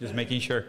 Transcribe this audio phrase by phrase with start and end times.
[0.00, 0.64] Just making sure.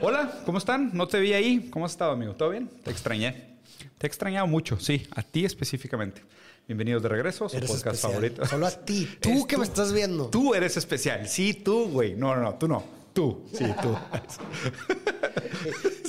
[0.00, 0.90] Hola, ¿cómo están?
[0.94, 1.68] No te vi ahí.
[1.70, 2.34] ¿Cómo has estado, amigo?
[2.34, 2.70] ¿Todo bien?
[2.82, 3.58] Te extrañé.
[3.98, 6.22] Te he extrañado mucho, sí, a ti específicamente.
[6.66, 8.12] Bienvenidos de regreso a su Eres podcast especial.
[8.12, 8.46] favorito.
[8.46, 9.08] Solo a ti.
[9.20, 10.28] Tú Eres que me estás viendo.
[10.28, 11.28] Tú eres especial.
[11.28, 12.14] Sí, tú, güey.
[12.14, 12.84] No, no, no, tú no.
[13.12, 13.44] Tú.
[13.52, 13.96] Sí, tú.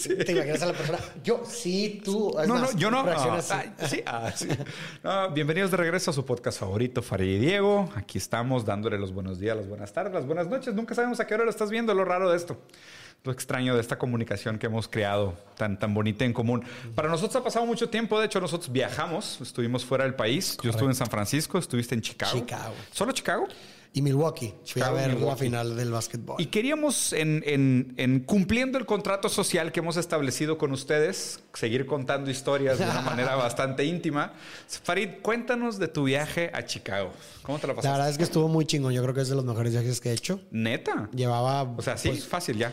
[0.26, 1.00] Te imaginas a la persona.
[1.24, 2.38] Yo, sí, tú.
[2.40, 3.00] Es No, más, no, yo no.
[3.00, 3.54] Ah, así.
[3.54, 4.48] ah, sí, ah, sí.
[5.04, 7.90] No, bienvenidos de regreso a su podcast favorito, Farid y Diego.
[7.96, 10.74] Aquí estamos dándole los buenos días, las buenas tardes, las buenas noches.
[10.76, 12.58] Nunca sabemos a qué hora lo estás viendo, lo raro de esto.
[13.24, 16.64] Lo extraño de esta comunicación que hemos creado tan, tan bonita en común.
[16.96, 18.20] Para nosotros ha pasado mucho tiempo.
[18.20, 20.58] De hecho, nosotros viajamos, estuvimos fuera del país.
[20.64, 22.40] Yo estuve en San Francisco, estuviste en Chicago.
[22.40, 22.74] Chicago.
[22.92, 23.48] ¿Solo Chicago?
[23.92, 24.50] Y Milwaukee.
[24.50, 25.40] Fui Chicago, a ver la Milwaukee.
[25.46, 26.36] final del básquetbol.
[26.40, 31.88] Y queríamos, en, en- en cumpliendo el contrato social que hemos establecido con ustedes, seguir
[31.88, 34.34] contando historias de una manera bastante íntima.
[34.84, 37.12] Farid, cuéntanos de tu viaje a Chicago.
[37.42, 37.92] ¿Cómo te la la pasaste?
[37.98, 38.94] verdad es que estuvo muy chingón.
[38.94, 40.40] Yo creo que es de los mejores viajes que he hecho.
[40.52, 41.10] Neta.
[41.14, 41.64] Llevaba.
[41.64, 42.72] O sea, sí, Pues, fácil ya.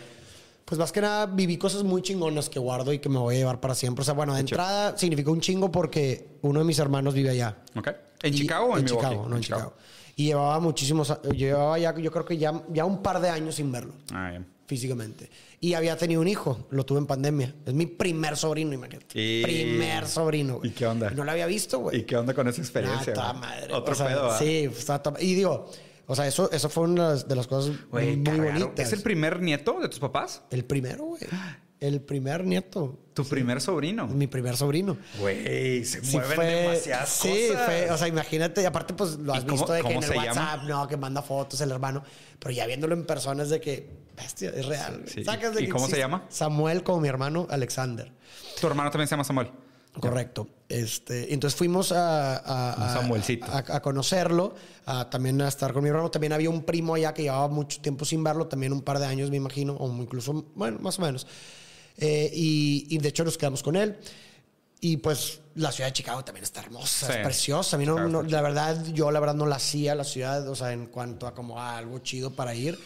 [0.67, 3.39] pues más que nada viví cosas muy chingonas que guardo y que me voy a
[3.39, 4.03] llevar para siempre.
[4.03, 7.57] O sea, bueno, de entrada significó un chingo porque uno de mis hermanos vive allá.
[7.75, 7.89] Ok.
[8.23, 9.07] ¿En Y- Chicago o en, en Milwaukee?
[9.09, 9.75] Chicago, no en Chicago.
[10.19, 11.13] Y llevaba muchísimos.
[11.35, 13.93] Llevaba ya, yo creo que ya, ya un par de años sin verlo.
[14.13, 14.47] Ah, bien.
[14.67, 15.31] físicamente.
[15.61, 17.55] Y había tenido un hijo, lo tuve en pandemia.
[17.65, 19.07] Es mi primer sobrino, imagínate.
[19.15, 20.71] Y- Primer sobrino, güey.
[20.71, 21.11] ¿Y qué onda?
[21.11, 22.01] No lo había visto, güey.
[22.01, 23.13] ¿Y qué onda con esa experiencia?
[23.13, 23.73] Ah, toda madre.
[23.73, 24.39] Otro O sea, pedo, ¿verdad?
[24.41, 25.71] Sí, está toda- Y digo,
[26.07, 28.45] o sea, eso, eso fue una de las, cosas Güey, muy raro.
[28.61, 28.87] bonitas.
[28.89, 30.43] ¿Es el primer nieto de tus papás?
[30.51, 31.21] El primero, güey.
[31.87, 32.99] El primer nieto.
[33.15, 34.07] Tu primer sobrino.
[34.07, 34.97] Mi primer sobrino.
[35.21, 37.65] Güey, se Sí, mueven fue- demasiadas sí, cosas.
[37.67, 40.03] fue, o sea, imagínate, y aparte, pues lo ¿Y has cómo- visto de que en
[40.03, 40.63] el WhatsApp, llama?
[40.69, 42.03] no, que manda fotos el hermano,
[42.39, 45.03] pero ya viéndolo en persona es de que, bestia, es real.
[45.25, 46.25] Sacas de ¿Y que cómo se llama?
[46.29, 48.13] Samuel, como mi hermano, Alexander.
[48.61, 49.51] Tu hermano también se llama Samuel.
[49.99, 50.47] Correcto.
[50.69, 55.89] Este, entonces fuimos a, a- a- a- a conocerlo, a, también a estar con mi
[55.89, 56.11] hermano.
[56.11, 59.07] También había un primo allá que llevaba mucho tiempo sin verlo, también un par de
[59.07, 61.27] años, me imagino, o incluso, bueno, más o menos.
[61.99, 63.97] Eh, y, y de hecho nos quedamos con él.
[64.81, 67.13] Y pues la ciudad de Chicago también está hermosa, Sí.
[67.15, 67.77] es preciosa.
[67.77, 70.47] A mí no, Chicago no- la verdad, yo la verdad no la hacía la ciudad,
[70.49, 72.79] o sea, en cuanto a como a algo chido para ir.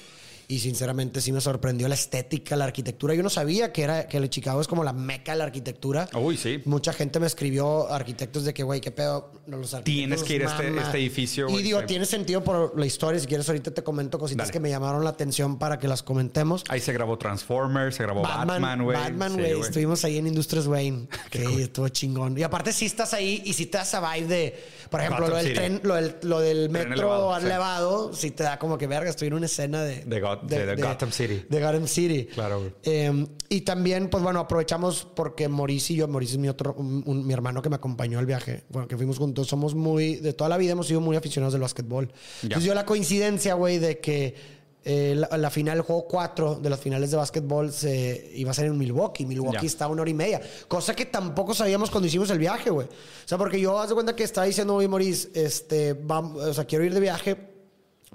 [0.51, 3.15] Y sinceramente sí me sorprendió la estética, la arquitectura.
[3.15, 6.09] Yo no sabía que era que el Chicago es como la meca de la arquitectura.
[6.13, 6.61] Uy, sí.
[6.65, 9.31] Mucha gente me escribió, arquitectos, de que, güey, qué pedo.
[9.47, 11.87] Los arquitectos Tienes que ir a este- este edificio, Y güey, digo, sí.
[11.87, 13.21] tiene sentido por la historia.
[13.21, 14.53] Si quieres, ahorita te comento cositas Dale.
[14.53, 16.65] que me llamaron la atención para que las comentemos.
[16.69, 18.97] Ahí se grabó Transformers, se grabó Batman, güey.
[18.97, 19.61] Batman, Sí, güey.
[19.61, 21.07] Estuvimos ahí en Industrias Wayne.
[21.31, 22.37] que estuvo chingón.
[22.37, 25.37] Y aparte, si estás ahí y si te da esa vibe de, por ejemplo, Gotham
[25.39, 28.21] lo del tren, lo del, lo del Tren metro elevado, elevado, sí.
[28.23, 30.83] si te da como que verga, estoy en una escena de, De Got- de- de
[30.83, 31.45] Gotham City.
[31.49, 32.27] De Gotham City.
[32.27, 32.73] Claro.
[32.83, 37.03] Eh, y también, pues bueno, aprovechamos porque Mauricio y yo, Mauricio es mi otro, un-
[37.07, 40.33] un- mi hermano que me acompañó al viaje, bueno, que fuimos juntos, somos muy, de
[40.33, 42.09] toda la vida hemos sido muy aficionados del básquetbol.
[42.09, 42.15] Ya.
[42.43, 46.71] Entonces dio la coincidencia, güey, de que eh, la, la final, el juego 4 de
[46.71, 49.27] las finales de básquetbol se iba a ser en Milwaukee.
[49.27, 49.67] Milwaukee Ya.
[49.67, 50.41] está a una hora y media.
[50.69, 52.87] Cosa que tampoco sabíamos cuando hicimos el viaje, güey.
[52.87, 56.55] O sea, porque yo, haz de cuenta que estaba diciendo, oye, Maurice, este, vamos, o
[56.55, 57.37] sea, quiero ir de viaje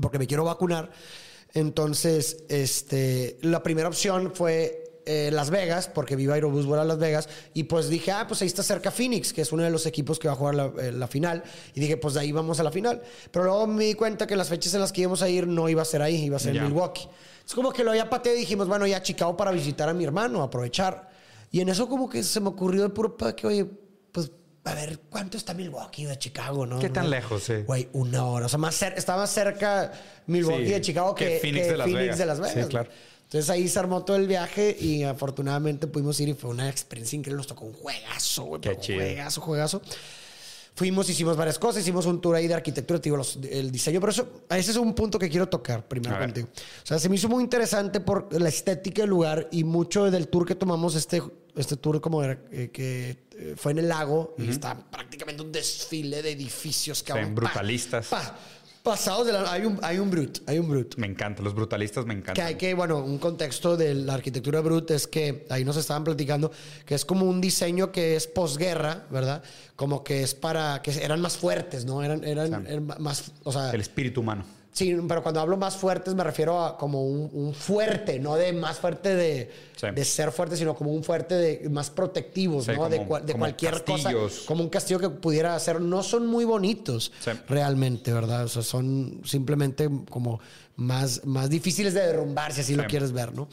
[0.02, 0.92] porque me quiero vacunar.
[1.54, 6.98] Entonces, este, la primera opción fue eh, Las Vegas, porque viva Aerobús vuela a Las
[7.00, 7.30] Vegas.
[7.54, 10.18] Y pues dije, ah, pues ahí está cerca Phoenix, que es uno de los equipos
[10.20, 11.44] que va a jugar la, eh, la final.
[11.74, 13.02] Y dije, pues de ahí vamos a la final.
[13.32, 15.70] Pero luego me di cuenta que las fechas en las que íbamos a ir no
[15.70, 17.08] iba a ser ahí, iba a ser en Milwaukee.
[17.46, 19.94] Es como que lo había pateado y dijimos, bueno, ya a Chicago para visitar a
[19.94, 21.10] mi hermano, aprovechar.
[21.52, 23.66] Y en eso como que se me ocurrió de puro pa- que, oye,
[24.12, 24.32] pues
[24.64, 26.80] a ver, ¿cuánto está Milwaukee de Chicago, no?
[26.80, 27.54] ¿Qué tan lejos, sí?
[27.68, 28.48] Güey, una hora.
[28.48, 29.92] O sea, más cer- está más cerca
[30.26, 32.18] Milwaukee Sí, de Chicago que que, Phoenix de Las Vegas.
[32.18, 32.54] de Las Vegas.
[32.64, 32.90] Sí, claro.
[33.36, 37.18] Entonces ahí se armó todo el viaje y afortunadamente pudimos ir y fue una experiencia
[37.18, 37.40] increíble.
[37.40, 38.62] Nos tocó un juegazo, güey.
[38.62, 39.00] Qué chido.
[39.00, 39.82] Juegazo, juegazo.
[40.74, 44.00] Fuimos, hicimos varias cosas, hicimos un tour ahí de arquitectura, te digo, los- el diseño,
[44.00, 46.48] pero eso, ese es un punto que quiero tocar primero contigo.
[46.54, 50.30] O sea, se me hizo muy interesante por la estética del lugar y mucho del
[50.30, 51.22] tour que tomamos, este,
[51.58, 55.52] este tour como era, eh, que eh, fue en el lago y está prácticamente un
[55.52, 58.08] desfile de edificios que van brutalistas.
[58.86, 59.52] Pasados de la...
[59.52, 60.96] Hay un, hay un brut, hay un brut.
[60.96, 62.46] Me encanta, los brutalistas me Que encantan.
[62.46, 66.52] hay que, bueno, un contexto de la arquitectura brut es que ahí nos estaban platicando
[66.86, 69.44] que es como un diseño que es posguerra, ¿verdad?
[69.76, 72.02] Como que es para que eran más fuertes, ¿no?
[72.02, 74.46] Eran, eran, más, o sea, El espíritu humano.
[74.72, 78.54] sí, pero cuando hablo más fuertes me refiero a como un, un fuerte, no de
[78.54, 79.88] más fuerte de, Sí.
[79.94, 82.88] de ser fuerte, sino como un fuerte de más protectivos, Sí, ¿no?
[82.90, 84.34] de como- cual- de como cualquier castillos.
[84.34, 85.82] cosa, como un castillo que pudiera hacer.
[85.82, 87.32] No son muy bonitos Sí.
[87.50, 88.46] realmente, ¿verdad?
[88.46, 90.40] O sea, son simplemente como
[90.78, 93.48] más, más difíciles de derrumbar, si así lo quieres ver, ¿no?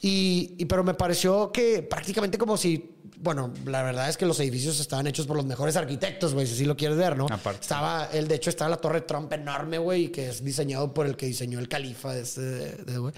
[0.00, 2.88] Y, y- pero me pareció que prácticamente como si
[3.24, 6.54] bueno, la verdad es que los edificios estaban hechos por los mejores arquitectos, güey, si
[6.54, 7.26] así lo quieres ver, ¿no?
[7.30, 7.60] Aparte.
[7.60, 11.16] Estaba, el, de hecho, estaba la Torre Trump enorme, güey, que es diseñado por el
[11.16, 13.14] que diseñó el califa de este, de- güey.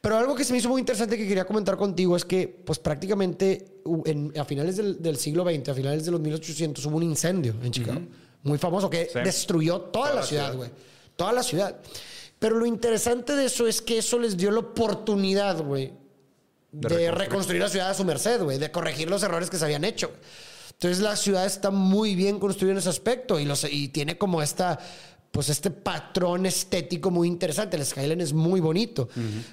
[0.00, 2.78] Pero algo que se me hizo muy interesante que quería comentar contigo es que, pues
[2.78, 7.02] prácticamente en- a finales del, del siglo XX, a finales de los 1800, hubo un
[7.02, 8.00] incendio en Chicago,
[8.42, 9.18] muy famoso, que Sí.
[9.24, 10.70] destruyó toda, la, la ciudad, güey.
[11.16, 11.76] Toda la ciudad.
[12.38, 15.92] Pero lo interesante de eso es que eso les dio la oportunidad, güey,
[16.70, 17.14] de, reconstruir.
[17.18, 20.10] reconstruir la ciudad a su merced, güey, de corregir los errores que se habían hecho.
[20.72, 24.42] Entonces la ciudad está muy bien construida en ese aspecto y, los, y tiene como
[24.42, 24.78] esta,
[25.30, 27.76] pues este patrón estético muy interesante.
[27.76, 29.08] El skyline es muy bonito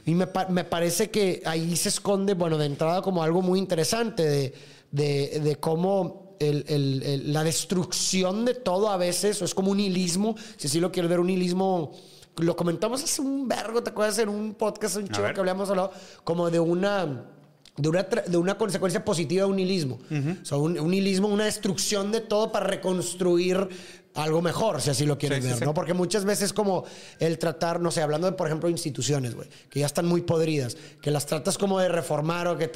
[0.06, 4.24] y me, me parece que ahí se esconde, bueno, de entrada como algo muy interesante
[4.24, 4.54] de,
[4.92, 9.72] de, de cómo el- el- el- la destrucción de todo a veces, o es como
[9.72, 11.92] un hilismo, si así lo quieres ver, un hilismo
[12.38, 14.20] lo comentamos hace un vergo, ¿te acuerdas?
[14.20, 15.92] En un podcast, un chico que habíamos hablado,
[16.26, 17.30] como de una,
[17.78, 20.00] de una, tra- de una consecuencia positiva de un nihilismo.
[20.42, 23.68] O sea, un, un nihilismo, una destrucción de todo para reconstruir
[24.14, 25.66] algo mejor, si así lo quieres Sí, ver, sí.
[25.66, 25.74] ¿no?
[25.74, 26.86] Porque muchas veces como
[27.20, 30.78] el tratar, no sé, hablando de, por ejemplo, instituciones, güey, que ya están muy podridas,
[31.02, 32.72] que las tratas como de reformar o que,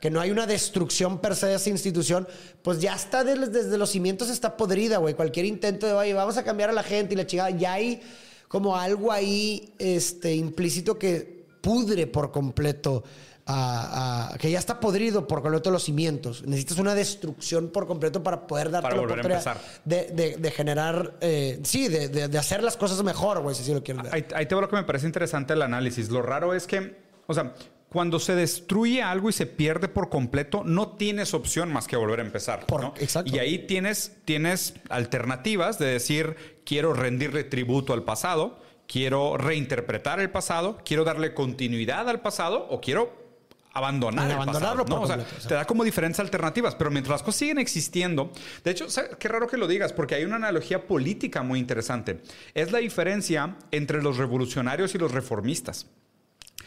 [0.00, 2.28] que no hay una destrucción per se de esa institución,
[2.62, 5.14] pues ya está desde, desde los cimientos está podrida, güey.
[5.14, 8.00] Cualquier intento de, oye, vamos a cambiar a la gente y la chingada, ya hay
[8.46, 11.33] como algo ahí este, implícito que
[11.64, 13.02] pudre por completo.
[13.46, 16.42] a- a- que ya está podrido por completo los cimientos.
[16.46, 20.36] Necesitas una destrucción por completo para poder darte Para la volver a oportunidad de, de-
[20.38, 23.82] de generar, eh, sí, de, de- de hacer las cosas mejor, güey, si así lo
[23.84, 24.14] quieres ver.
[24.14, 26.08] Ahí, ahí te va lo que me parece interesante el análisis.
[26.08, 26.96] Lo raro es que,
[27.26, 27.52] o sea,
[27.90, 32.20] cuando se destruye algo y se pierde por completo, no tienes opción más que volver
[32.20, 32.64] a empezar.
[32.64, 32.94] Por- ¿no?
[32.98, 33.30] exacto.
[33.30, 40.30] Y ahí tienes, tienes alternativas de decir, quiero rendirle tributo al pasado, quiero reinterpretar el
[40.30, 43.24] pasado, quiero darle continuidad al pasado o quiero
[43.74, 45.02] abandonar el abandonarlo pasado, ¿no?
[45.02, 48.30] O sea, te da como diferentes alternativas, pero mientras las cosas siguen existiendo,
[48.62, 49.16] de hecho, ¿sabes?
[49.18, 52.20] qué raro que lo digas, porque hay una analogía política muy interesante.
[52.54, 55.86] Es la diferencia entre los revolucionarios y los reformistas.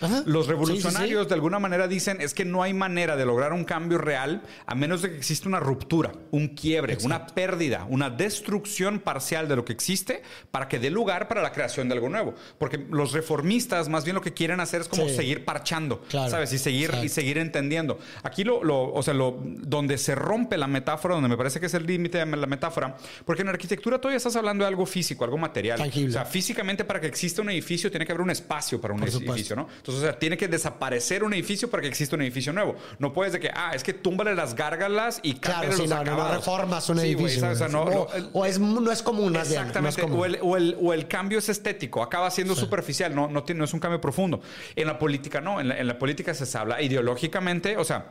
[0.01, 0.23] Ajá.
[0.25, 1.29] Los Sí, sí, revolucionarios sí.
[1.29, 4.75] de alguna manera dicen es que no hay manera de lograr un cambio real a
[4.75, 9.65] menos de que exista una ruptura, un quiebre, una pérdida, una destrucción parcial de lo
[9.65, 10.21] que existe
[10.51, 12.33] para que dé lugar para la creación de algo nuevo.
[12.59, 15.15] Porque los reformistas más bien lo que quieren hacer es como Sí.
[15.15, 16.29] seguir parchando, Claro.
[16.29, 16.51] ¿sabes?
[16.53, 17.09] Y seguir, y Exacto.
[17.09, 17.99] seguir entendiendo.
[18.23, 21.65] Aquí lo, lo- o sea, lo, donde se rompe la metáfora, donde me parece que
[21.67, 22.95] es el límite de la metáfora,
[23.25, 25.77] porque en arquitectura todavía estás hablando de algo físico, algo material.
[25.77, 26.09] Tangible.
[26.09, 28.99] O sea, físicamente para que exista un edificio tiene que haber un espacio para un
[28.99, 29.33] Por supuesto.
[29.33, 29.67] edificio, ¿no?
[29.87, 32.75] Entonces, o sea, tiene que desaparecer un edificio para que exista un edificio nuevo.
[32.99, 36.03] No puedes de que, ah, es que túmbale las gárgalas y Claro, sí, los no,
[36.03, 37.39] no, reformas un Sí, edificio.
[37.39, 37.55] ¿sabes?
[37.55, 40.01] O sea, no, o, el- o es, no es común, Exactamente.
[40.01, 40.19] común.
[40.19, 43.59] o, el, o, el, o el cambio es estético, acaba siendo superficial, no, no, tiene,
[43.59, 44.41] no es un cambio profundo.
[44.75, 48.07] En la política no, en la, en la política se habla ideológicamente, o sea,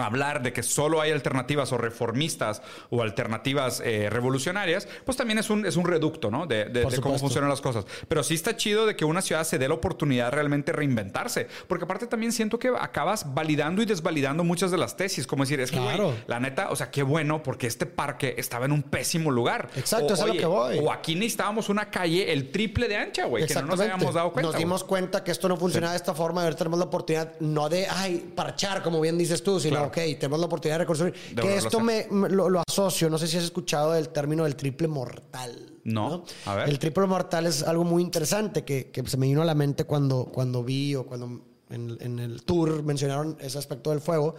[0.00, 5.50] hablar de que solo hay alternativas o reformistas o alternativas eh, revolucionarias, pues también es
[5.50, 6.46] un, es un reducto, ¿no?
[6.46, 7.84] De, de- de cómo funcionan las cosas.
[8.08, 11.46] Pero sí está chido de que una ciudad se dé la oportunidad de realmente reinventarse,
[11.68, 15.60] porque aparte también siento que acabas validando y desvalidando muchas de las tesis, como decir,
[15.60, 16.14] es que, Claro.
[16.26, 19.68] la neta, o sea, qué bueno, porque este parque estaba en un pésimo lugar.
[19.76, 20.78] Exacto, O, es a lo que voy.
[20.82, 24.32] O aquí necesitábamos una calle el triple de ancha, güey, que no nos habíamos dado
[24.32, 24.50] cuenta.
[24.50, 27.32] Nos dimos cuenta que esto no funcionaba de esta forma y ahora tenemos la oportunidad
[27.40, 29.89] no de, ay, parchar, como bien dices tú, sino, Claro.
[29.90, 31.12] Ok, tenemos la oportunidad de reconstruir.
[31.12, 34.44] que volverlo a esto me, lo, lo asocio, no sé si has escuchado el término
[34.44, 35.66] del triple mortal.
[35.84, 36.24] No.
[36.46, 36.68] A ver.
[36.68, 39.84] El triple mortal es algo muy interesante que, que se me vino a la mente
[39.84, 41.40] cuando, cuando vi o cuando
[41.70, 44.34] en, en el tour mencionaron ese aspecto del fuego.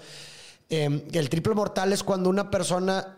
[0.70, 3.18] Eh, el triple mortal es cuando una persona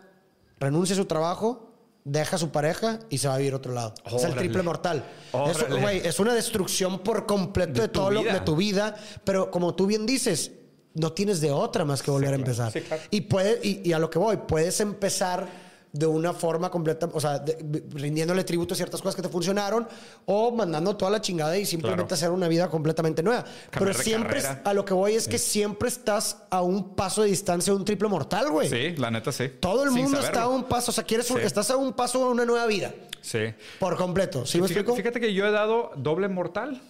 [0.58, 1.70] renuncia a su trabajo,
[2.04, 3.94] deja a su pareja y se va a vivir a otro lado.
[4.06, 4.36] Es el Órale.
[4.36, 5.04] triple mortal.
[5.32, 5.80] Órale.
[5.80, 9.74] güey, es una destrucción por completo de, De todo lo, de tu vida, pero como
[9.74, 10.52] tú bien dices,
[10.94, 12.72] no tienes de otra más que volver a empezar.
[12.72, 13.02] Sí, claro.
[13.10, 17.20] Y, puede, y, y a lo que voy, puedes empezar de una forma completa, o
[17.20, 19.86] sea, de- rindiéndole tributo a ciertas cosas que te funcionaron
[20.26, 22.14] o mandando toda la chingada y simplemente Claro.
[22.16, 23.44] hacer una vida completamente nueva.
[23.70, 27.72] Pero siempre, a lo que voy es que siempre estás a un paso de distancia
[27.72, 28.68] de un triple mortal, güey.
[28.68, 29.48] Sí, la neta sí.
[29.60, 30.26] Todo el Sin mundo saberlo.
[30.36, 32.66] está a un paso, o sea, quieres un- estás a un paso de una nueva
[32.66, 32.92] vida.
[33.20, 33.54] Sí.
[33.78, 34.44] Por completo.
[34.46, 34.96] ¿Sí me Fíjate, explico?
[34.96, 36.82] fíjate que yo he dado doble mortal,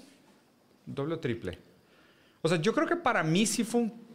[0.87, 1.59] doble o triple.
[2.45, 4.07] O sea, yo creo que para mí sí fue, un-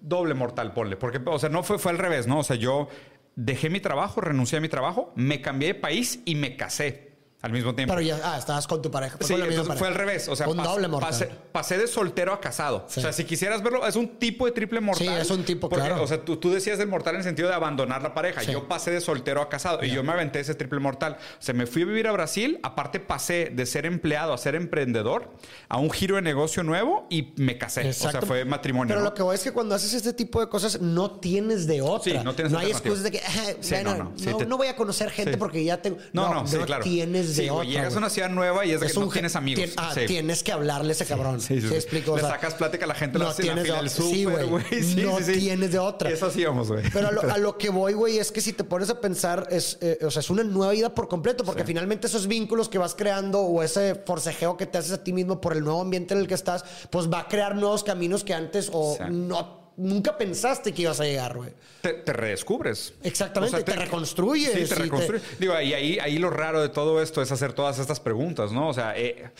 [0.00, 0.96] doble mortal, ponle.
[0.96, 2.40] Porque, o sea, no fue, fue al revés, ¿no?
[2.40, 2.88] O sea, yo
[3.36, 7.05] dejé mi trabajo, renuncié a mi trabajo, me cambié de país y me casé.
[7.46, 7.94] Al mismo tiempo.
[7.94, 9.16] Pero ya, ah, estabas con tu pareja.
[9.20, 10.28] Sí, entonces fue al revés.
[10.28, 11.10] O sea, un pas- doble mortal.
[11.10, 12.84] Pasé, pasé de soltero a casado.
[12.88, 13.00] Sí.
[13.00, 15.06] O sea, si quisieras verlo, es un tipo de triple mortal.
[15.06, 16.02] Sí, es un tipo, Porque, claro.
[16.02, 18.42] O sea, tú, tú decías del mortal en el sentido de abandonar la pareja.
[18.42, 18.52] Sí.
[18.52, 21.16] Yo pasé de soltero a casado y yo me aventé ese triple mortal.
[21.38, 22.58] O sea, me fui a vivir a Brasil.
[22.62, 25.30] Aparte, pasé de ser empleado a ser emprendedor
[25.68, 27.88] a un giro de negocio nuevo y me casé.
[27.88, 28.88] O sea, fue matrimonio.
[28.88, 29.06] Pero ¿no?
[29.10, 32.12] lo que voy es que cuando haces este tipo de cosas no tienes de otra.
[32.18, 32.78] Sí, no tienes hay alternativa.
[32.78, 34.36] excusas de que, ah, bueno, no, no, no.
[34.38, 35.98] Te- no voy a conocer gente porque ya tengo.
[36.12, 36.82] No, no, sí, claro.
[36.82, 37.80] tienes de Sí, güey, otra.
[37.80, 39.64] Llegas a una ciudad nueva y es de que no tienes amigos.
[39.64, 40.06] tien- ah, Sí.
[40.06, 41.40] Tienes que hablarle a ese cabrón.
[41.40, 41.74] Sí, sí, ¿Sí sí.
[41.74, 42.12] explico?
[42.12, 43.88] O Le sacas plática a la gente no la tienes de otra.
[43.88, 44.46] Sí, güey.
[44.82, 45.32] Sí, no sí, sí.
[45.40, 46.10] tienes de otra.
[46.10, 46.82] Eso hacíamos, güey.
[46.92, 49.46] Pero a lo, a lo que voy, güey, es que si te pones a pensar,
[49.50, 51.66] es, eh, o sea, es una nueva vida por completo, porque Sí.
[51.68, 55.40] finalmente esos vínculos que vas creando o ese forcejeo que te haces a ti mismo
[55.40, 58.34] por el nuevo ambiente en el que estás, pues va a crear nuevos caminos que
[58.34, 59.04] antes o Sí.
[59.10, 61.50] no nunca pensaste que ibas a llegar, güey.
[61.82, 62.94] te, te redescubres.
[63.02, 65.38] Exactamente, te reconstruyes Sí, te- reconstruyes.
[65.38, 68.68] Digo, y ahí, ahí lo raro de todo esto es hacer todas estas preguntas, ¿no?
[68.68, 69.30] O sea, eh,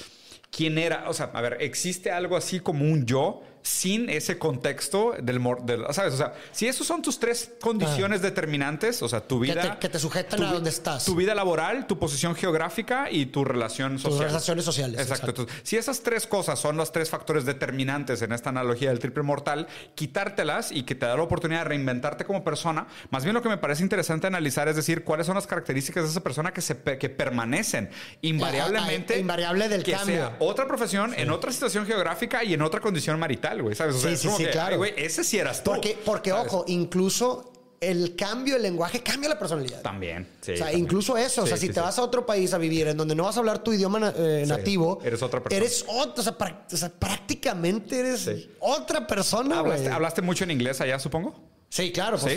[0.50, 1.09] ¿quién era?
[1.09, 5.85] O sea, a ver, ¿existe algo así como un yo sin ese contexto del, del-
[5.90, 6.14] ¿sabes?
[6.14, 9.73] O sea, si esos son tus tres condiciones determinantes, o sea, tu Que vida...
[9.75, 11.04] te- que te sujetan tu a donde estás.
[11.04, 14.28] Tu vida laboral, tu posición geográfica y tu relación social.
[14.28, 15.30] relaciones sociales, Exacto.
[15.30, 15.42] exacto.
[15.42, 19.25] Entonces, si esas tres cosas son los tres factores determinantes en esta analogía del triple
[19.25, 23.42] mortal, quitártelas y que te da la oportunidad de reinventarte como persona, más bien lo
[23.42, 26.61] que me parece interesante analizar es decir, cuáles son las características de esa persona que,
[26.61, 27.90] se, que permanecen
[28.23, 29.14] invariablemente.
[29.14, 30.16] Ah, ah, invariable del que cambio.
[30.16, 33.75] sea otra profesión, en otra situación geográfica y en otra condición marital, güey.
[33.75, 33.96] ¿Sabes?
[33.96, 34.76] O sea, Sí, es sí, como sí, que, claro.
[34.78, 35.70] güey, ese sí eras tú.
[35.72, 36.46] Porque, porque ¿sabes?
[36.52, 39.82] ojo, incluso el cambio del lenguaje cambia la personalidad.
[39.82, 40.26] También.
[40.40, 40.84] sí, o sea, también.
[40.84, 43.14] incluso eso, o sea, si sí, te vas a otro país a vivir en donde
[43.14, 45.56] no vas a hablar tu idioma na- eh, nativo, eres otra persona.
[45.62, 49.72] Eres otra, o sea, prac- o sea, prácticamente eres otra persona, güey.
[49.75, 51.34] ¿Hablaste, hablaste mucho en inglés allá, supongo?
[51.68, 52.37] Sí, claro, por, Sí.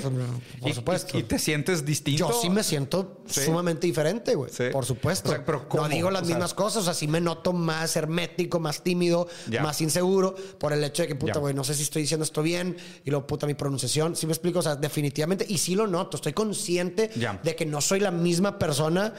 [0.59, 1.15] por Y- supuesto.
[1.17, 2.29] Y, y te sientes distinto?
[2.29, 3.41] Yo sí me siento Sí.
[3.45, 4.51] sumamente diferente, güey.
[4.51, 4.65] Sí.
[4.71, 5.29] Por supuesto.
[5.29, 5.83] O sea, pero ¿cómo?
[5.83, 6.81] No digo las O sea- mismas cosas.
[6.81, 9.61] O sea, sí me noto más hermético, más tímido, Ya.
[9.61, 12.41] más inseguro por el hecho de que, puta, güey, no sé si estoy diciendo esto
[12.41, 14.15] bien y luego, puta, mi pronunciación.
[14.15, 14.59] Sí me explico.
[14.59, 15.45] O sea, definitivamente.
[15.47, 16.17] Y sí lo noto.
[16.17, 17.39] Estoy consciente Ya.
[17.43, 19.13] de que no soy la misma persona.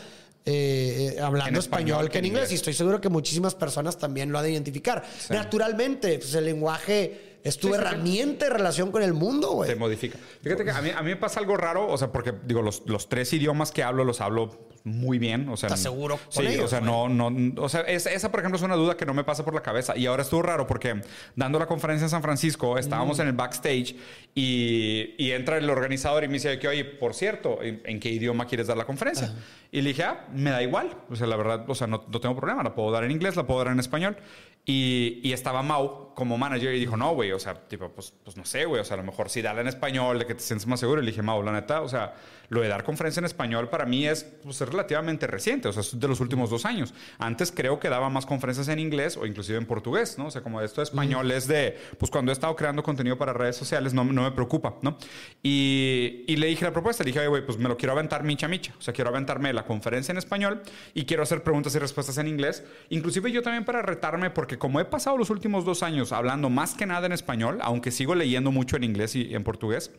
[0.47, 2.51] eh, eh, hablando En español, que en inglés.
[2.51, 5.05] y estoy seguro que muchísimas personas también lo han de identificar.
[5.29, 9.69] Naturalmente, pues el lenguaje es tu Sí, herramienta de relación con el mundo, güey.
[9.71, 10.19] te modifica.
[10.43, 12.83] Fíjate que a mí, a mí me pasa algo raro, o sea, porque digo, los,
[12.87, 15.49] los tres idiomas que hablo los hablo muy bien.
[15.51, 17.31] O sea, ¿Estás seguro con Sí, ellos, o sea, no, no,
[17.63, 19.63] o sea, es- esa, por ejemplo, es una duda que no me pasa por la
[19.63, 19.95] cabeza.
[19.97, 21.03] Y ahora estuvo raro porque
[21.37, 23.21] dando la conferencia en San Francisco, estábamos Mm.
[23.23, 23.95] en el backstage
[24.35, 28.11] y, y entra el organizador y me dice que, oye, por cierto, ¿en, en qué
[28.11, 29.35] idioma quieres dar la conferencia?
[29.71, 30.97] Y le dije, ah, me da igual.
[31.11, 32.63] O sea, la verdad, o sea, no, no tengo problema.
[32.63, 34.17] La puedo dar en inglés, la puedo dar en español.
[34.65, 38.37] Y, y estaba Mau como manager y dijo, no, güey, o sea, tipo, pues, pues
[38.37, 40.41] no sé, güey, o sea, a lo mejor sí dale en español, de que te
[40.41, 41.01] sientes más seguro.
[41.01, 42.15] Y le dije, Mau, la neta, o sea,
[42.51, 45.81] lo de dar conferencia en español para mí es, pues, es relativamente reciente, o sea,
[45.81, 46.93] es de los últimos dos años.
[47.19, 50.27] Antes creo que daba más conferencias en inglés o inclusive en portugués, ¿no?
[50.27, 53.33] O sea, como esto de español es de, pues cuando he estado creando contenido para
[53.33, 54.99] redes sociales no, no me preocupa, ¿no?
[55.43, 58.49] Y, y le dije la propuesta, le dije, güey, pues me lo quiero aventar micha
[58.49, 62.19] micha, o sea, quiero aventarme la conferencia en español y quiero hacer preguntas y respuestas
[62.19, 66.11] en inglés, inclusive yo también para retarme, porque como he pasado los últimos dos años
[66.11, 69.93] hablando más que nada en español, aunque sigo leyendo mucho en inglés y en portugués,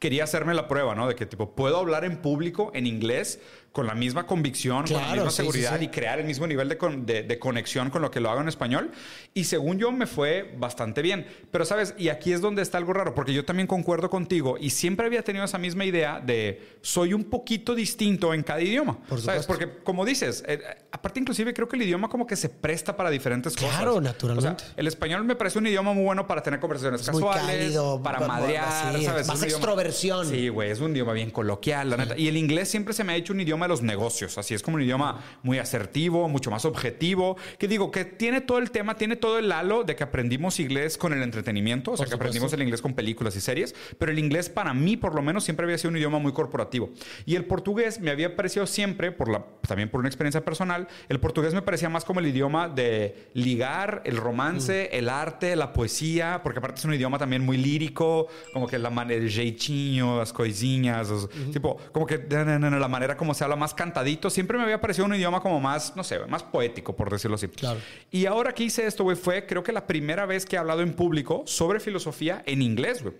[0.00, 1.06] quería hacerme la prueba, ¿no?
[1.06, 3.38] De que tipo, puedo hablar en público en inglés
[3.72, 5.84] con la misma convicción, con la Claro, misma sí, seguridad sí, sí.
[5.84, 8.40] y crear el mismo nivel de, con- de- de conexión con lo que lo hago
[8.40, 8.90] en español.
[9.32, 11.24] Y según yo me fue bastante bien.
[11.52, 11.94] Pero, ¿sabes?
[11.96, 15.22] Y aquí es donde está algo raro, porque yo también concuerdo contigo y siempre había
[15.22, 18.98] tenido esa misma idea de soy un poquito distinto en cada idioma.
[19.08, 19.46] Por ¿Sabes?
[19.46, 20.60] Porque, como dices, eh,
[20.90, 23.76] aparte inclusive creo que el idioma como que se presta para diferentes cosas.
[23.76, 24.64] Claro, naturalmente.
[24.64, 27.22] O sea, el español me parece un idioma muy bueno para tener conversaciones Es muy
[27.22, 29.28] casuales, cálido, para madrear, ¿sabes?
[29.28, 30.26] más un idioma- extroversión.
[30.28, 32.18] Sí, güey, es un idioma bien coloquial, la neta.
[32.18, 34.62] Y el inglés siempre se me ha hecho un idioma de los negocios, así es
[34.62, 38.96] como un idioma muy asertivo, mucho más objetivo, que digo, que tiene todo el tema,
[38.96, 42.52] tiene todo el halo de que aprendimos inglés con el entretenimiento, o sea, que aprendimos
[42.52, 45.64] el inglés con películas y series, pero el inglés para mí, por lo menos, siempre
[45.64, 46.90] había sido un idioma muy corporativo.
[47.26, 51.20] Y el portugués me había parecido siempre, por la, también por una experiencia personal, el
[51.20, 54.96] portugués me parecía más como el idioma de ligar, el romance, Mm.
[54.96, 58.90] el arte, la poesía, porque aparte es un idioma también muy lírico, como que la
[58.90, 63.74] manera, el jeitinho, las coisinhas, los- tipo, como que la manera como se habla más
[63.74, 67.34] cantadito, siempre me había parecido un idioma como más, no sé, más poético, por decirlo
[67.34, 67.48] así.
[67.48, 67.80] Claro.
[68.10, 70.82] Y ahora que hice esto, güey, fue creo que la primera vez que he hablado
[70.82, 73.14] en público sobre filosofía en inglés, güey.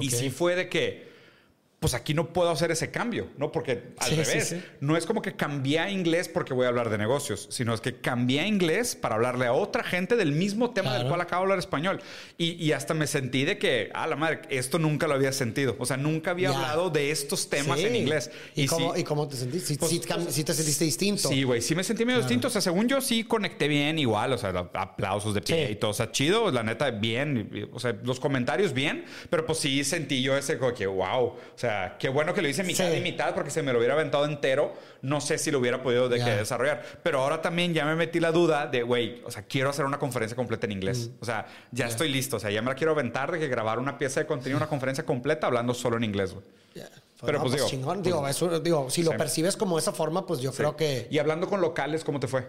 [0.00, 1.13] Y sí fue de que
[1.84, 3.52] pues aquí no puedo hacer ese cambio, ¿no?
[3.52, 4.62] Porque al Sí, revés, sí.
[4.80, 7.82] no es como que cambié a inglés porque voy a hablar de negocios, sino es
[7.82, 11.08] que cambié a inglés para hablarle a otra gente del mismo tema del Claro.
[11.10, 12.00] cual acabo de hablar español.
[12.38, 15.76] Y, y hasta me sentí de que, ah, la madre, esto nunca lo había sentido.
[15.78, 16.56] O sea, nunca había Ya.
[16.56, 18.30] hablado de estos temas en inglés.
[18.54, 19.66] ¿Y, cómo, sí- ¿Y cómo te sentiste?
[19.74, 19.90] ¿Sí, Pues,
[20.30, 21.28] sí te sentiste distinto?
[21.28, 22.48] Sí, güey, sí me sentí medio distinto.
[22.48, 25.90] O sea, según yo sí conecté bien, igual, o sea, aplausos de pie y todo.
[25.90, 27.50] O sea, chido, la neta, bien.
[27.52, 30.86] y- y- O sea, los comentarios bien, pero pues sí sentí yo ese como que,
[30.86, 31.24] wow.
[31.24, 32.96] O sea, qué bueno que lo hice mitad Sí.
[32.98, 36.08] y mitad porque si me lo hubiera aventado entero, no sé si lo hubiera podido
[36.08, 36.24] de Ya.
[36.24, 36.82] que desarrollar.
[37.02, 39.98] Pero ahora también ya me metí la duda de, güey, o sea, quiero hacer una
[39.98, 41.08] conferencia completa en inglés.
[41.10, 41.22] Mm.
[41.22, 42.36] O sea, ya estoy listo.
[42.36, 44.68] O sea, ya me la quiero aventar de que grabar una pieza de contenido, una
[44.68, 46.44] conferencia completa hablando solo en inglés, güey.
[46.74, 46.88] Ya.
[47.24, 47.94] Pero, pues, digo, chingón.
[48.02, 49.16] pues, digo, eso- digo, si lo sí.
[49.16, 51.06] percibes como esa forma, pues yo creo que.
[51.10, 52.46] Y hablando con locales, ¿cómo te fue?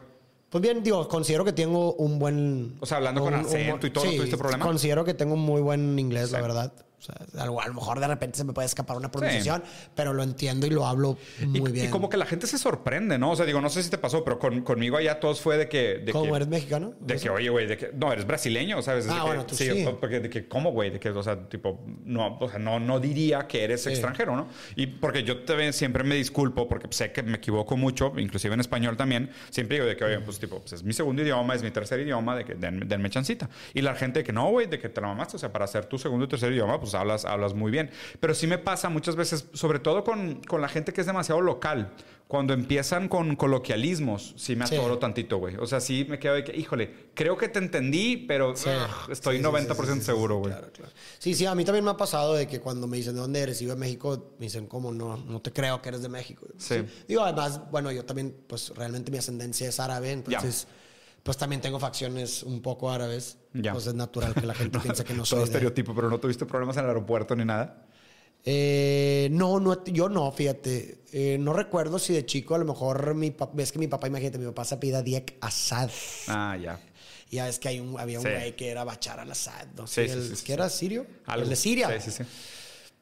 [0.50, 2.77] Pues bien, digo, considero que tengo un buen.
[2.79, 4.63] O sea, hablando con un- acento un- y todo, ¿no tuviste problema?
[4.65, 6.41] Considero que tengo un muy buen inglés, la Sí.
[6.44, 6.74] verdad.
[7.06, 9.64] Sea, a lo, a lo mejor de repente se me puede escapar una pronunciación,
[9.96, 11.86] pero lo entiendo y lo hablo muy y, bien.
[11.88, 13.32] y como que la gente se sorprende, ¿no?
[13.32, 15.70] O sea, digo, no sé si te pasó, pero con- conmigo allá todos fue de
[15.70, 16.00] que...
[16.00, 16.94] De ¿Cómo que, eres mexicano?
[17.00, 17.92] De que, oye, güey, de que...
[17.94, 19.06] No, eres brasileño, ¿sabes?
[19.06, 19.86] De Ah, que- bueno, tú sí.
[20.00, 20.90] Porque de que, ¿cómo, güey?
[20.90, 24.48] De que, o sea, tipo, no, o sea, no, no diría que eres extranjero, ¿no?
[24.76, 25.36] Y porque yo
[25.72, 29.30] siempre me disculpo porque sé que me equivoco mucho, inclusive en español también.
[29.52, 32.00] Siempre digo de que, oye, pues, tipo, pues es mi segundo idioma, es mi tercer
[32.00, 33.50] idioma, de que den- denme chancita.
[33.74, 35.66] Y la gente de que, no, güey, de que te la mamaste, o sea, para
[35.66, 37.92] hacer tu segundo y tercer idioma, pues hablas, hablas muy bien.
[38.20, 41.42] Pero sí me pasa muchas veces, sobre todo con, con la gente que es demasiado
[41.42, 41.92] local.
[42.28, 44.75] Cuando empiezan con coloquialismos, sí me Sí.
[44.75, 45.58] atoro tantito, güey.
[45.58, 49.38] O sea, sí me quedo de que, híjole, creo que te entendí, pero ugh, estoy
[49.38, 50.52] Sí, sí, 90% sí, sí, sí, seguro, sí, güey.
[50.54, 50.92] Claro, claro.
[51.20, 53.42] Sí, sí, a mí también me ha pasado de que cuando me dicen de dónde
[53.42, 55.18] eres, y de México, me dicen, ¿cómo no?
[55.18, 56.48] No te creo que eres de México.
[56.58, 56.84] Sí.
[57.08, 60.68] Digo, además, bueno, yo también, pues realmente mi ascendencia es árabe, entonces,
[61.25, 63.38] pues también tengo facciones un poco árabes.
[63.53, 63.74] Ya.
[63.74, 65.38] Pues es natural que la gente piense que no soy.
[65.38, 67.84] Todo de- estereotipo, pero no tuviste problemas en el aeropuerto ni nada.
[68.48, 71.00] Eh, no, no, yo no, fíjate.
[71.12, 74.05] Eh, no recuerdo si de chico a lo mejor mi papá, ves que mi papá,
[74.08, 75.89] imagínate, mi papá se apellida Diek Assad.
[76.27, 76.79] Ah, ya.
[77.32, 78.32] Y ya ves que hay un, había un Sí.
[78.32, 79.88] güey que era Bachar al-Assad, ¿no?
[79.88, 81.08] Sí, Sí, sí, el- que era sirio.
[81.25, 81.41] Algo.
[81.44, 82.00] El de Siria.
[82.00, 82.29] Sí, sí, sí.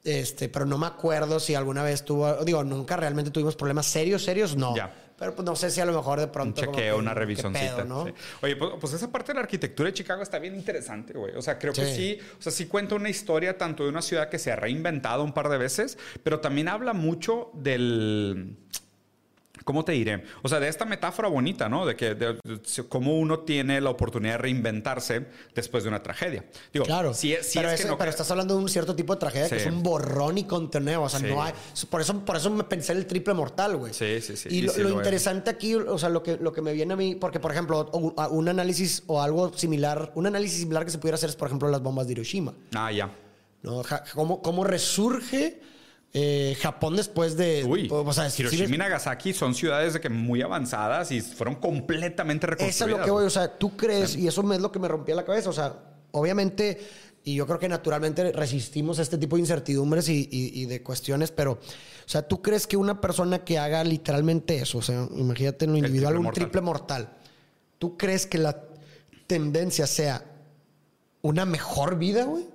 [0.05, 4.23] Este, pero no me acuerdo si alguna vez tuvo, digo, nunca realmente tuvimos problemas serios,
[4.23, 4.75] serios, no.
[4.77, 5.02] Ya.
[5.23, 6.61] Pero pues no sé si a lo mejor de Un pronto.
[6.65, 7.75] como chequeo, que, una ¿qué revisioncita.
[7.77, 8.05] pedo, ¿no?
[8.07, 8.13] sí.
[8.41, 11.33] Oye, pues, pues esa parte de la arquitectura de Chicago está bien interesante, güey.
[11.37, 12.19] O sea, creo que sí.
[12.37, 15.31] O sea, sí cuenta una historia tanto de una ciudad que se ha reinventado un
[15.33, 18.57] par de veces, pero también habla mucho del.
[19.63, 20.23] ¿Cómo te diré?
[20.41, 21.85] O sea, de esta metáfora bonita, ¿no?
[21.85, 26.45] De que de, de- cómo uno tiene la oportunidad de reinventarse después de una tragedia.
[26.71, 27.13] Digo, Claro.
[27.13, 29.49] si, si pero, es que no pero estás hablando de un cierto tipo de tragedia
[29.49, 29.67] que Sí.
[29.67, 31.03] es un borrón y conteneo.
[31.03, 31.25] O sea, Sí.
[31.27, 31.53] no hay.
[31.89, 33.93] Por eso, por eso me pensé en el triple mortal, güey.
[33.93, 34.49] Sí, sí, sí.
[34.51, 34.99] Y, Y lo, sí lo lo es.
[35.01, 37.89] interesante aquí, o sea, lo que, lo que me viene a mí, porque, por ejemplo,
[37.93, 41.69] un, análisis o algo similar, un análisis similar que se pudiera hacer es, por ejemplo,
[41.69, 42.53] las bombas de Hiroshima.
[42.75, 43.09] Ah, ya.
[43.61, 43.81] ¿no?
[44.13, 45.61] ¿Cómo, cómo resurge
[46.13, 47.63] eh, Japón después de.
[47.65, 52.45] Uy, o sea, Hiroshima y Nagasaki son ciudades de que muy avanzadas y fueron completamente
[52.45, 52.75] reconstruidas.
[52.75, 54.87] Eso es lo que voy, o sea, tú crees, y eso es lo que me
[54.87, 55.75] rompía la cabeza, o sea,
[56.11, 56.79] obviamente,
[57.23, 60.83] y yo creo que naturalmente resistimos a este tipo de incertidumbres y, y- y de
[60.83, 61.59] cuestiones, pero, o
[62.05, 65.77] sea, tú crees que una persona que haga literalmente eso, o sea, imagínate en lo
[65.77, 66.43] individual, triple un mortal.
[66.43, 67.09] triple mortal,
[67.79, 68.61] ¿tú crees que la
[69.25, 70.25] tendencia sea
[71.23, 72.45] una mejor vida, güey?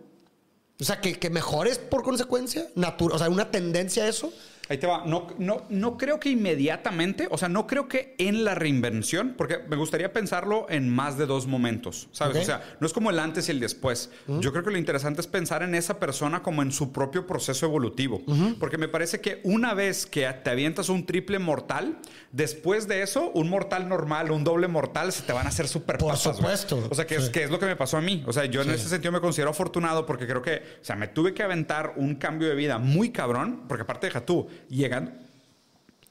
[0.80, 4.32] O sea, que, que mejores por consecuencia, o sea, una tendencia a eso.
[4.68, 5.04] Ahí te va.
[5.06, 9.58] No, no, no creo que inmediatamente, o sea, no creo que en la reinvención, porque
[9.68, 12.36] me gustaría pensarlo en más de dos momentos, ¿sabes?
[12.38, 14.10] O sea, no es como el antes y el después.
[14.40, 17.66] Yo creo que lo interesante es pensar en esa persona como en su propio proceso
[17.66, 18.22] evolutivo,
[18.60, 21.98] porque me parece que una vez que te avientas un triple mortal,
[22.32, 25.98] después de eso, un mortal normal, un doble mortal, se te van a hacer súper
[25.98, 26.86] Por supuesto.
[26.90, 27.32] O sea, que, es, Sí.
[27.32, 28.22] que es lo que me pasó a mí.
[28.26, 31.08] O sea, yo en ese sentido me considero afortunado porque creo que, o sea, me
[31.08, 35.12] tuve que aventar un cambio de vida muy cabrón, porque aparte deja tú, llegando,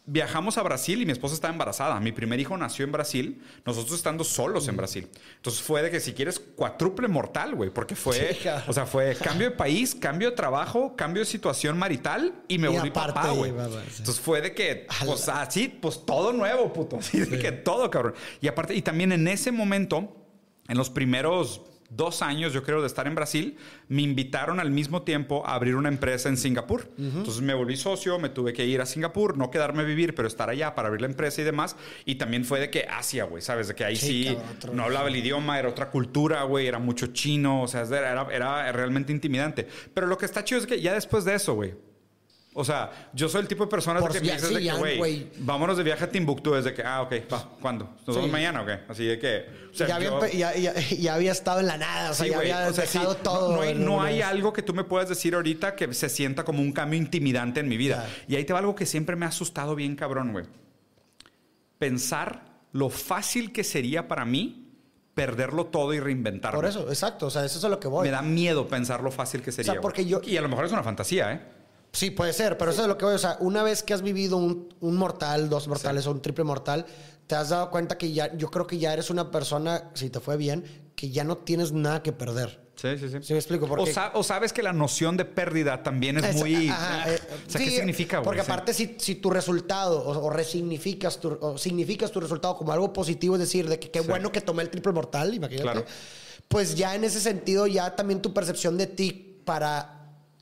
[0.09, 1.99] viajamos a Brasil y mi esposa estaba embarazada.
[1.99, 5.07] Mi primer hijo nació en Brasil, nosotros estando solos en Brasil.
[5.35, 9.15] Entonces fue de que si quieres cuádruple mortal, güey, porque fue, Sí, o sea, fue
[9.15, 13.13] cambio de país, cambio de trabajo, cambio de situación marital y me Y volví aparte,
[13.13, 13.51] papá, güey.
[13.51, 13.95] sí.
[13.99, 16.97] Entonces fue de que, pues así, pues todo nuevo, puto.
[16.97, 18.13] Así de que todo, cabrón.
[18.39, 20.15] Y aparte, y también en ese momento,
[20.69, 23.55] en los primeros dos años, yo creo, de estar en Brasil,
[23.87, 26.89] me invitaron al mismo tiempo a abrir una empresa en Singapur.
[26.97, 30.27] Entonces me volví socio, me tuve que ir a Singapur, no quedarme a vivir, pero
[30.27, 31.75] estar allá para abrir la empresa y demás.
[32.05, 33.69] Y también fue de que Asia, güey, ¿sabes?
[33.69, 36.67] De que ahí Sí, sí, cabrón, otro- no hablaba el idioma, era otra cultura, güey,
[36.67, 39.65] era mucho chino, o sea, era, era realmente intimidante.
[39.93, 41.73] Pero lo que está chido es que ya después de eso, güey,
[42.59, 44.95] O sea, yo soy el tipo de personas Por de que si así de que,
[44.97, 46.53] güey, vámonos de viaje a Timbuktu.
[46.55, 47.87] Desde que, ah, ok, va, ¿cuándo?
[48.07, 48.29] ¿Nos Sí.
[48.31, 48.79] mañana o qué?
[48.89, 49.45] Así de que.
[49.71, 52.25] O sea, ya, había, yo- ya, ya- ya había estado en la nada, o sea,
[52.25, 52.51] Sí, ya güey.
[52.51, 53.55] había O sea, sí, dejado no- todo.
[53.57, 56.43] No, hay, en no hay algo que tú me puedas decir ahorita que se sienta
[56.43, 57.97] como un cambio intimidante en mi vida.
[57.97, 58.09] Claro.
[58.27, 60.45] Y ahí te va algo que siempre me ha asustado bien, cabrón, güey.
[61.77, 62.41] Pensar
[62.71, 64.63] lo fácil que sería para mí
[65.13, 66.57] perderlo todo y reinventarlo.
[66.59, 68.05] Por eso, exacto, o sea, eso es a lo que voy.
[68.07, 69.73] Me da miedo pensar lo fácil que sería.
[69.73, 71.41] sea, porque yo- Y a lo mejor es una fantasía, ¿eh?
[71.91, 73.15] Sí, puede ser, pero eso es lo que voy.
[73.15, 76.43] O sea, una vez que has vivido un, un mortal, dos mortales o un triple
[76.43, 76.85] mortal,
[77.25, 80.19] te has dado cuenta que ya, yo creo que ya eres una persona, si te
[80.19, 80.63] fue bien,
[80.95, 82.65] que ya no tienes nada que perder.
[82.75, 83.17] Sí, sí, sí.
[83.23, 83.65] ¿Sí me explico?
[83.67, 86.69] Porque- O, sa- o sabes que la noción de pérdida también es Es- muy...
[86.69, 88.25] ajá, eh, o sea, sí, ¿qué significa, güey?
[88.25, 88.51] Porque Sí.
[88.51, 92.93] aparte, si, si tu resultado o, o resignificas tu, o significas tu resultado como algo
[92.93, 95.63] positivo, es decir, de que qué bueno que tomé el triple mortal, imagínate.
[95.63, 95.85] Claro.
[96.47, 99.96] Pues ya en ese sentido, ya también tu percepción de ti para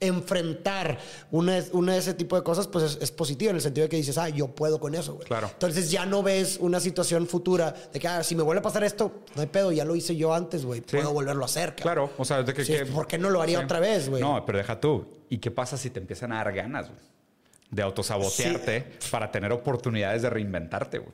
[0.07, 0.97] enfrentar
[1.31, 3.89] una, una de ese tipo de cosas, pues es, es positiva en el sentido de
[3.89, 5.27] que dices, ah, yo puedo con eso, güey.
[5.27, 5.49] Claro.
[5.51, 8.83] Entonces ya no ves una situación futura de que, ah, si me vuelve a pasar
[8.83, 10.81] esto, no hay pedo, ya lo hice yo antes, güey.
[10.81, 11.83] Puedo volverlo a hacer, cabrón.
[12.07, 12.65] Claro, o sea, de que...
[12.65, 14.21] Sí, que- ¿por qué no lo haría otra vez, güey?
[14.21, 15.07] No, pero deja tú.
[15.29, 16.99] ¿Y qué pasa si te empiezan a dar ganas, güey?
[17.71, 21.13] De autosabotearte para tener oportunidades de reinventarte, güey.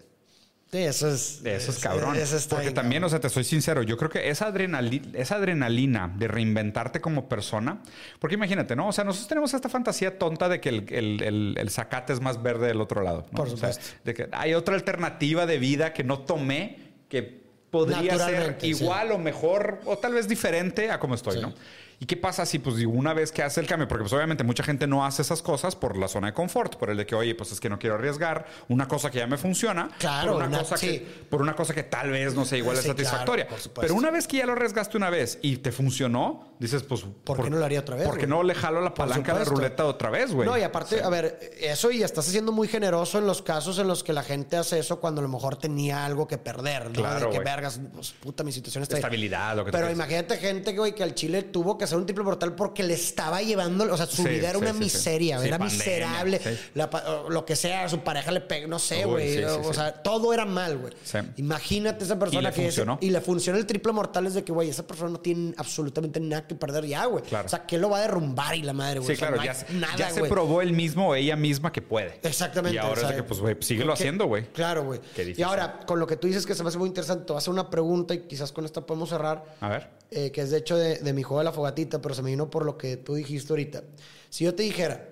[0.72, 1.42] Sí, eso es...
[1.44, 2.16] Eso es cabrón.
[2.16, 3.08] Eso Porque bien también, cabrón.
[3.08, 7.28] o sea, te soy sincero, yo creo que esa, adrenali- esa adrenalina de reinventarte como
[7.28, 7.82] persona,
[8.20, 8.88] porque imagínate, ¿no?
[8.88, 12.22] O sea, nosotros tenemos esta fantasía tonta de que el, el, el- el zacate es
[12.22, 13.26] más verde del otro lado.
[13.32, 13.38] ¿no?
[13.38, 13.96] Por O sea, supuesto.
[14.06, 16.78] de que hay otra alternativa de vida que no tomé
[17.10, 21.42] que podría ser igual o mejor o tal vez diferente a como estoy, Sí.
[21.42, 21.54] ¿no?
[22.02, 23.88] ¿Y qué pasa si, pues, una vez que hace el cambio?
[23.88, 26.90] Porque, pues, obviamente, mucha gente no hace esas cosas por la zona de confort, por
[26.90, 29.38] el de que, oye, pues es que no quiero arriesgar una cosa que ya me
[29.38, 29.88] funciona.
[30.00, 30.88] Claro, por una, una- cosa sí.
[30.88, 33.48] que, por una cosa que tal vez no sea igual de Sí, claro, satisfactoria.
[33.48, 33.82] por supuesto.
[33.82, 37.44] Pero una vez que ya lo arriesgaste una vez y te funcionó, dices, pues, ¿Por
[37.44, 38.30] qué no lo haría otra vez, ¿Por qué güey?
[38.36, 40.50] no le jalo la palanca de ruleta otra vez, güey?
[40.50, 43.88] No, y aparte, a ver, eso y estás siendo muy generoso en los casos en
[43.88, 46.94] los que la gente hace eso cuando a lo mejor tenía algo que perder, ¿no?
[46.94, 49.00] Claro, de que vergas, pues, puta, mi situación está ahí.
[49.02, 52.24] Estabilidad, lo que Pero imagínate gente, güey, que al Chile tuvo que hacer un triple
[52.24, 55.58] mortal porque le estaba llevando, o sea, su Sí, vida era sí, una miseria, era
[55.58, 56.42] pandemia, miserable,
[56.74, 56.90] la
[57.30, 60.78] lo que sea, su pareja le pegó, no sé, güey, o sea, todo era mal,
[60.78, 60.94] güey.
[61.38, 62.98] Imagínate esa persona Y que es- funcionó.
[63.02, 66.20] y le funciona el triple mortal es de que, güey, esa persona no tiene absolutamente
[66.20, 67.24] nada que perder ya, güey.
[67.24, 67.46] Claro.
[67.46, 69.08] O sea, que lo va a derrumbar y la madre, güey.
[69.08, 70.32] Sí, O sea, claro, no ya, se- nada, ya se güey.
[70.32, 72.20] probó él mismo o ella misma que puede.
[72.24, 72.76] Exactamente.
[72.76, 74.46] Y ahora o sea, es de que, pues, güey, síguelo porque- haciendo, güey.
[74.52, 75.00] Claro, güey.
[75.38, 77.38] Y ahora, con lo que tú dices que se me hace muy interesante, te voy
[77.38, 79.88] a hacer una pregunta y quizás con esta podemos cerrar, A ver.
[80.12, 82.30] Eh, que es de hecho de, de mi juego de la fogatita, pero se me
[82.30, 83.84] vino por lo que tú dijiste ahorita.
[84.30, 85.10] Si yo te dijera,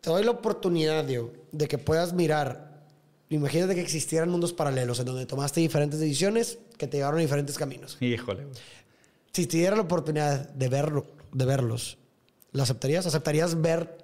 [0.00, 2.82] te doy la oportunidad, Diego, de que puedas mirar,
[3.30, 7.56] imagínate que existieran mundos paralelos en donde tomaste diferentes decisiones que te llevaron a diferentes
[7.56, 7.96] caminos.
[8.00, 8.48] Híjole.
[9.32, 11.98] Si te diera la oportunidad de, verlo, de verlos,
[12.50, 13.06] ¿la aceptarías?
[13.06, 13.96] ¿Aceptarías ver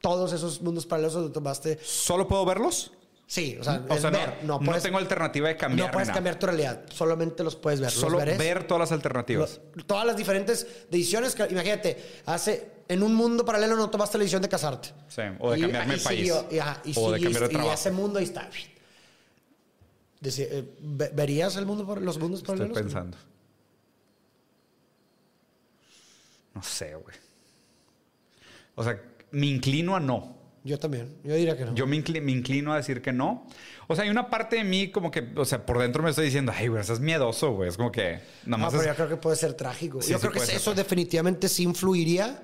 [0.00, 2.92] todos esos mundos paralelos donde tomaste ¿Solo puedo verlos?
[3.30, 4.38] Sí, o sea, O sea, no- ver.
[4.42, 5.86] no, No, puedes, tengo alternativa de cambiar.
[5.86, 6.16] no puedes nada.
[6.16, 6.82] cambiar tu realidad.
[6.92, 7.88] Solamente los puedes ver.
[7.92, 9.60] Solo veres, ver todas las alternativas.
[9.74, 11.36] lo- todas las diferentes decisiones.
[11.36, 14.88] Que, imagínate, hace en un mundo paralelo no tomaste la decisión de casarte.
[15.06, 16.18] Sí, o de Y- cambiarme y de país.
[16.18, 17.74] siguió, y, ajá, y o de cambiar de y trabajo.
[17.74, 18.50] ese mundo ahí está.
[20.20, 22.82] Deci- eh, ve- ¿Verías el mundo, par- los mundos Estoy paralelos?
[22.82, 23.16] pensando.
[26.54, 27.16] No sé, güey.
[28.74, 30.39] O sea, me inclino a no.
[30.62, 31.14] Yo también.
[31.24, 31.74] Yo diría que no.
[31.74, 33.46] Yo me, incli- me inclino a decir que no.
[33.86, 36.26] O sea, hay una parte de mí como que, o sea, por dentro me estoy
[36.26, 37.68] diciendo, ay, güey, estás miedoso, güey.
[37.70, 40.02] Es como que nada no, más pero es- yo creo que puede ser trágico.
[40.02, 42.42] Sí, yo sí creo que ser eso definitivamente sí influiría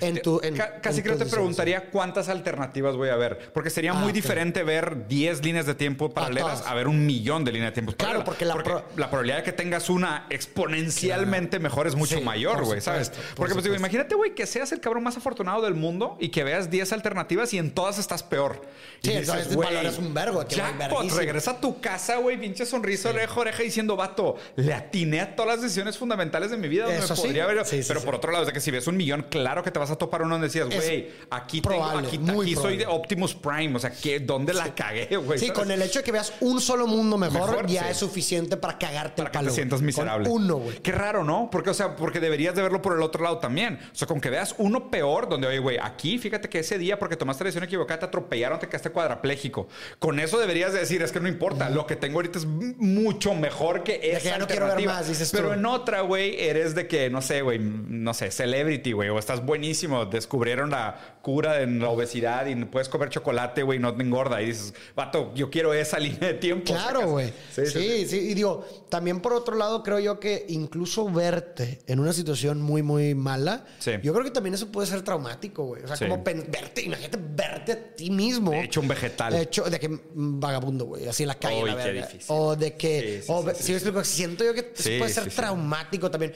[0.00, 0.40] en tu.
[0.42, 1.32] En, Ca- casi en creo que te decisiones.
[1.32, 3.50] preguntaría cuántas alternativas voy a ver.
[3.52, 4.14] Porque sería Ah, muy ok.
[4.14, 6.66] diferente ver 10 líneas de tiempo paralelas todas.
[6.66, 8.24] a, ver un millón de líneas de tiempo Claro, paralelas.
[8.26, 12.56] porque la pro- la probabilidad de que tengas una exponencialmente mejor es mucho Sí, mayor,
[12.56, 13.06] por güey, ¿sabes?
[13.08, 16.16] supuesto, por Porque pues digo, imagínate, güey, que seas el cabrón más afortunado del mundo
[16.20, 18.62] y que veas 10 alternativas y en todas estás peor.
[19.02, 23.34] Y Sí, entonces valoras un vergo, jackpot, regresa a tu casa, güey, pinche sonrisa, oreja,
[23.34, 26.98] a oreja, diciendo, vato, le atiné a todas las decisiones fundamentales de mi vida donde
[26.98, 27.22] Eso me sí.
[27.22, 27.64] podría haber...
[27.66, 28.06] Sí, sí, Pero sí.
[28.06, 30.22] por otro lado, es que si ves un millón, claro que te vas a topar
[30.22, 33.76] uno donde decías, güey, aquí, tengo, aquí, aquí soy de Optimus Prime.
[33.76, 35.38] O sea, ¿qué, ¿dónde la cagué, güey?
[35.38, 35.60] Sí, ¿Sabes?
[35.60, 37.88] con el hecho de que veas un solo mundo mejor, Mejor, ya sí.
[37.90, 40.30] es suficiente para cagarte Para el que te sientas miserable.
[40.30, 40.78] Con uno, güey.
[40.78, 41.50] Qué raro, ¿no?
[41.52, 43.78] Porque, o sea, porque deberías de verlo por el otro lado también.
[43.92, 46.98] O sea, con que veas uno peor, donde, oye, güey, aquí, fíjate que ese día,
[46.98, 49.68] porque tomaste la decisión equivocada, te atropellaron, te quedaste cuadrapléjico.
[49.98, 53.34] Con eso deberías de decir, es que no importa, lo que tengo ahorita es mucho
[53.34, 55.52] mejor que esa que ya no quiero ver más, dices Pero tú.
[55.52, 59.44] en otra, güey, eres de que, no sé, güey, no sé, celebrity, güey, o estás
[59.44, 60.06] buenísimo buenísimo.
[60.06, 64.40] Descubrieron la cura en la obesidad y puedes comer chocolate, güey, no te engorda.
[64.40, 66.72] Y dices, vato, yo quiero esa línea de tiempo.
[66.72, 67.32] Claro, güey.
[67.56, 72.12] Sí sí, Y digo, también por otro lado, creo yo que incluso verte en una
[72.12, 73.64] situación muy, muy mala,
[74.02, 75.82] yo creo que también eso puede ser traumático, güey.
[75.82, 78.52] O sea, como verte, imagínate verte a ti mismo.
[78.52, 79.34] Hecho un vegetal.
[79.34, 81.64] Hecho de que vagabundo, güey, así en la calle.
[81.64, 82.10] la verdad.
[82.28, 83.22] O de que,
[83.54, 86.34] si me explico, siento yo que eso puede ser traumático también.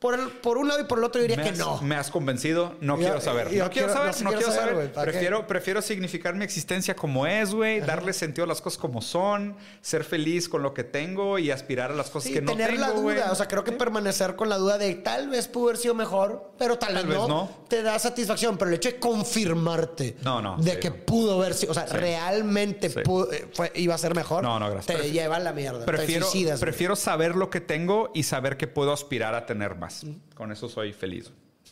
[0.00, 1.78] Por, por un lado y por el otro diría que no.
[1.82, 3.52] Me has convencido, no quiero saber.
[3.52, 4.92] no quiero saber, no, quiero saber.
[4.92, 7.80] prefiero, prefiero significar mi existencia como es, güey.
[7.80, 9.58] Darle sentido a las cosas como son.
[9.82, 12.80] Ser feliz con lo que tengo y aspirar a las cosas que no tengo, tener
[12.80, 13.30] la duda.
[13.30, 16.54] O sea, creo que permanecer con la duda de tal vez pudo haber sido mejor,
[16.56, 18.56] pero tal, vez, no, Te da satisfacción.
[18.56, 22.86] Pero el hecho de confirmarte no, no, de que pudo haber sido, o sea, realmente
[22.86, 24.42] eh, fue, iba a ser mejor.
[24.42, 24.98] No, no, gracias.
[24.98, 25.84] Te lleva a la mierda.
[25.84, 26.26] Prefiero,
[26.58, 29.89] prefiero saber lo que tengo y saber que puedo aspirar a tener más.
[30.34, 31.30] Con eso soy feliz.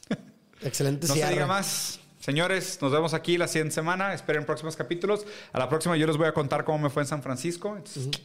[0.63, 1.07] Excelente.
[1.07, 2.01] No se diga más.
[2.21, 4.13] Señores, nos vemos aquí la siguiente semana.
[4.13, 5.25] Esperen próximos capítulos.
[5.53, 7.79] A la próxima yo les voy a contar cómo me fue en San Francisco.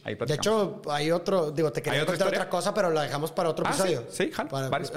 [0.04, 3.64] de hecho, hay otro, digo, te quería contar otra cosa, pero la dejamos para otro
[3.66, 4.04] ah, episodio.
[4.10, 4.30] Sí,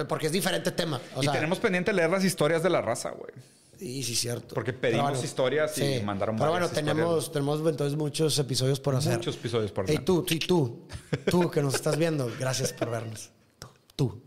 [0.09, 0.99] porque es diferente tema.
[1.21, 3.31] y tenemos pendiente leer las historias de la raza, güey.
[3.77, 4.55] Sí, sí, cierto.
[4.55, 9.17] Porque pedimos historias y mandaron Pero bueno, tenemos, tenemos entonces muchos episodios por hacer.
[9.17, 10.01] Muchos episodios por hacer.
[10.01, 10.87] Y tú, y tú,
[11.29, 13.29] tú que nos estás viendo, gracias por vernos.
[13.59, 13.67] Tú.
[13.95, 14.26] tú.